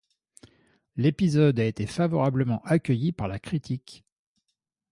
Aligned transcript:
L'épisode 0.95 1.59
a 1.59 1.63
été 1.63 1.85
favorablement 1.85 2.59
accueilli 2.63 3.11
par 3.11 3.27
la 3.27 3.37
critique. 3.37 4.03